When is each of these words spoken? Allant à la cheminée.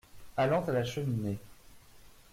Allant 0.35 0.63
à 0.67 0.71
la 0.71 0.83
cheminée. 0.83 1.37